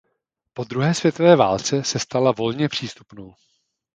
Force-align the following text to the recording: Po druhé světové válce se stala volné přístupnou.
Po 0.53 0.63
druhé 0.63 0.93
světové 0.93 1.35
válce 1.35 1.83
se 1.83 1.99
stala 1.99 2.31
volné 2.31 2.69
přístupnou. 2.69 3.35